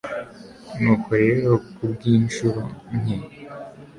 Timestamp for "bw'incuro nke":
1.91-3.17